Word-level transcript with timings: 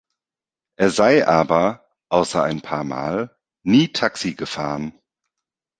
Er 0.79 0.89
sei 0.89 1.27
aber 1.27 1.85
"außer 2.09 2.41
ein 2.41 2.61
paar 2.61 2.83
mal" 2.83 3.37
nie 3.63 3.89
Taxi 3.89 4.33
gefahren. 4.33 4.99